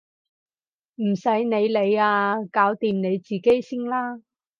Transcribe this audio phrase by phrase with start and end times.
[0.95, 2.37] 唔使你理啊！
[2.51, 4.23] 搞掂你自己先啦！